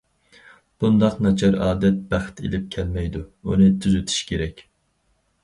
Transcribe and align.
بۇنداق 0.83 1.19
ناچار 1.25 1.57
ئادەت 1.65 1.99
بەخت 2.13 2.41
ئېلىپ 2.47 2.65
كەلمەيدۇ، 2.77 3.23
ئۇنى 3.51 3.69
تۈزىتىش 3.85 4.19
كېرەك. 4.33 4.67